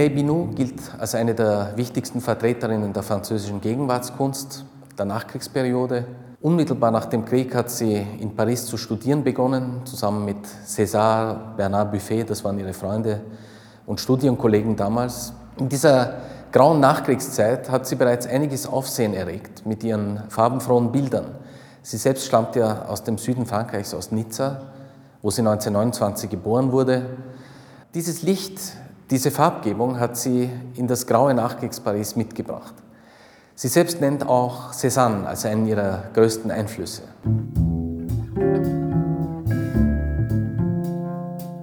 [0.00, 4.64] Mireille Binou gilt als eine der wichtigsten Vertreterinnen der französischen Gegenwartskunst
[4.96, 6.06] der Nachkriegsperiode.
[6.40, 11.92] Unmittelbar nach dem Krieg hat sie in Paris zu studieren begonnen, zusammen mit César, Bernard
[11.92, 13.20] Buffet, das waren ihre Freunde
[13.84, 15.34] und Studienkollegen damals.
[15.58, 16.14] In dieser
[16.50, 21.26] grauen Nachkriegszeit hat sie bereits einiges Aufsehen erregt mit ihren farbenfrohen Bildern.
[21.82, 24.62] Sie selbst stammt ja aus dem Süden Frankreichs, aus Nizza,
[25.20, 27.18] wo sie 1929 geboren wurde.
[27.92, 28.58] Dieses Licht,
[29.10, 32.74] diese Farbgebung hat sie in das graue Nachkriegsparis mitgebracht.
[33.56, 37.02] Sie selbst nennt auch Cézanne als einen ihrer größten Einflüsse.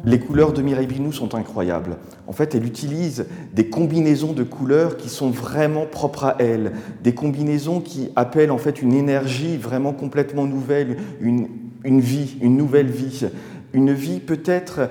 [0.03, 1.97] Les couleurs de Mireille Binou sont incroyables.
[2.27, 6.73] En fait, elle utilise des combinaisons de couleurs qui sont vraiment propres à elle,
[7.03, 11.47] des combinaisons qui appellent en fait une énergie vraiment complètement nouvelle, une,
[11.83, 13.25] une vie, une nouvelle vie,
[13.73, 14.89] une vie peut-être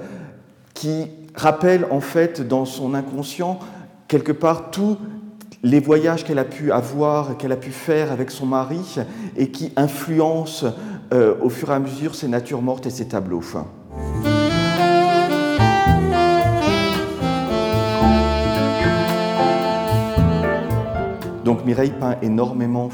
[0.75, 3.59] qui rappelle en fait dans son inconscient
[4.09, 4.97] quelque part tous
[5.63, 8.97] les voyages qu'elle a pu avoir, qu'elle a pu faire avec son mari
[9.37, 10.67] et qui influencent
[11.13, 13.43] euh, au fur et à mesure ses natures mortes et ses tableaux.
[21.45, 22.91] Donc Mireille peint énormément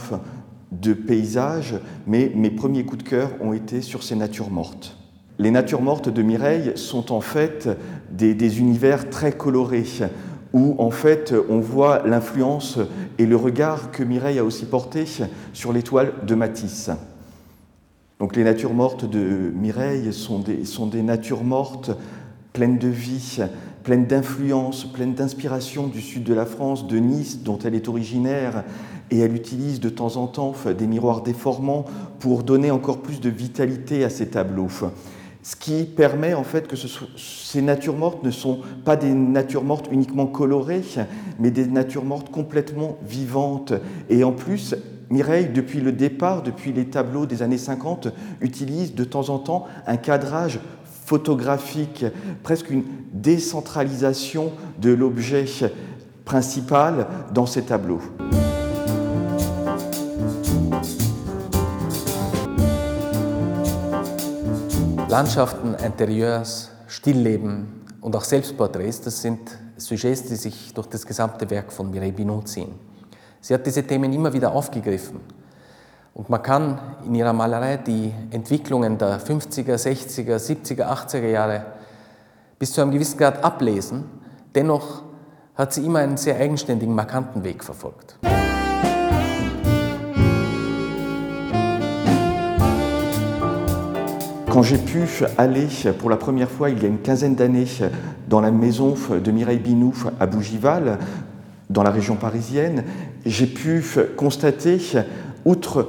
[0.71, 1.75] de paysages,
[2.07, 5.02] mais mes premiers coups de cœur ont été sur ces natures mortes.
[5.39, 7.69] Les natures mortes de Mireille sont en fait
[8.11, 9.87] des, univers très colorés,
[10.53, 12.79] où en fait on voit l'influence
[13.19, 15.05] et le regard que Mireille a aussi porté
[15.53, 16.91] sur l'étoile de Matisse.
[18.21, 21.91] Donc les natures mortes de Mireille sont des, natures mortes
[22.53, 23.39] pleines de vie,
[23.83, 28.65] pleine d'influence, pleine d'inspiration du sud de la France, de Nice, dont elle est originaire,
[29.11, 31.87] et elle utilise de temps en temps des miroirs déformants
[32.21, 34.69] pour donner encore plus de vitalité à ses tableaux.
[35.43, 39.89] Ce qui permet en fait que ces natures mortes ne sont pas des natures mortes
[39.91, 40.85] uniquement colorées,
[41.41, 43.73] mais des natures mortes complètement vivantes.
[44.09, 44.77] Et en plus,
[45.11, 48.09] Mireille, depuis le départ, depuis les tableaux des années 50,
[48.41, 50.61] utilise de temps en temps un cadrage
[51.05, 52.07] photographique,
[52.43, 55.45] presque une décentralisation de l'objet
[56.25, 58.01] principal dans ces tableaux.
[65.13, 69.41] Landschaften, Interieurs, Stillleben und auch Selbstporträts, das sind
[69.77, 72.71] Sujets, die sich durch das gesamte Werk von Mireille Binot ziehen.
[73.43, 75.21] Sie hat diese Themen immer wieder aufgegriffen
[76.15, 81.67] und man kann in ihrer Malerei die Entwicklungen der 50er, 60er, 70er, 80er Jahre
[82.59, 84.05] bis zu einem gewissen Grad ablesen.
[84.55, 85.03] Dennoch
[85.55, 88.17] hat sie immer einen sehr eigenständigen, markanten Weg verfolgt.
[94.53, 95.05] Quand j'ai pu
[95.39, 95.67] aller
[95.99, 97.65] pour la première fois il y a une quinzaine d'années
[98.29, 100.99] dans la maison de Mireille Binou à Bougival,
[101.71, 102.85] dans la région parisienne,
[103.25, 103.83] j'ai pu
[104.15, 104.77] constater,
[105.47, 105.89] outre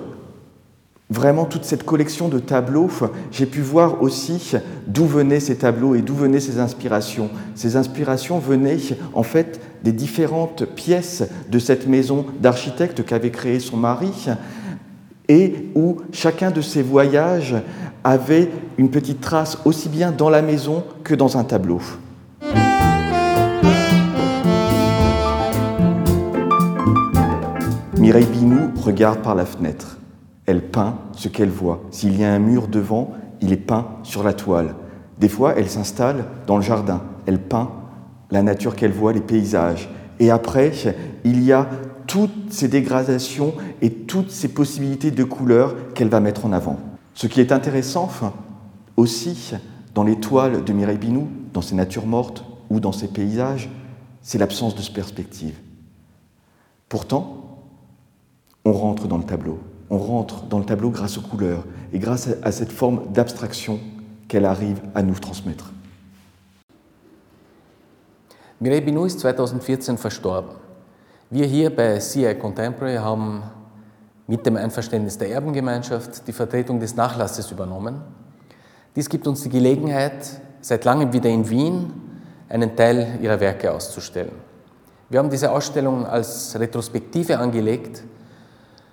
[1.10, 2.90] vraiment toute cette collection de tableaux,
[3.34, 4.54] j'ai pu voir aussi
[4.88, 7.30] d'où venaient ces tableaux et d'où venaient ces inspirations.
[7.56, 8.78] Ces inspirations venaient
[9.14, 14.30] en fait des différentes pièces de cette maison d'architecte qu'avait créée son mari
[15.34, 17.56] et où chacun de ces voyages
[18.04, 21.82] avait une petite trace aussi bien dans la maison que dans un tableau.
[27.98, 29.98] Mireille Binou regarde par la fenêtre.
[30.46, 31.82] Elle peint ce qu'elle voit.
[31.90, 34.76] S'il y a un mur devant, il est peint sur la toile.
[35.18, 37.02] Des fois, elle s'installe dans le jardin.
[37.26, 37.72] Elle peint
[38.30, 39.90] la nature qu'elle voit, les paysages.
[40.20, 40.72] Et après,
[41.24, 41.68] il y a
[42.14, 46.78] toutes ces dégradations et toutes ces possibilités de couleurs qu'elle va mettre en avant.
[47.16, 48.08] Ce qui est intéressant
[48.98, 49.54] aussi
[49.96, 53.68] dans les toiles de Mireille Binou, dans ses natures mortes ou dans ses paysages,
[54.22, 55.56] c'est l'absence de perspective.
[56.88, 57.66] Pourtant,
[58.64, 59.58] on rentre dans le tableau
[59.90, 61.64] on rentre dans le tableau grâce aux couleurs
[61.94, 63.80] et grâce à cette forme d'abstraction
[64.28, 65.72] qu'elle arrive à nous transmettre.
[68.62, 70.63] Mireille Binou ist 2014 verstorben.
[71.34, 73.42] Wir hier bei CI Contemporary haben
[74.28, 78.04] mit dem Einverständnis der Erbengemeinschaft die Vertretung des Nachlasses übernommen.
[78.96, 80.14] Dies gibt uns die Gelegenheit,
[80.62, 81.92] seit langem wieder in Wien
[82.50, 84.34] einen Teil ihrer Werke auszustellen.
[85.10, 88.04] Wir haben diese Ausstellung als Retrospektive angelegt,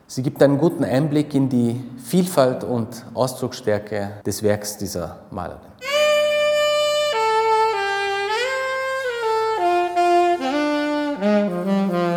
[0.06, 5.60] Sie gibt einen guten Einblick in die Vielfalt und Ausdrucksstärke des Werks dieser Malerin.
[11.20, 12.09] Musik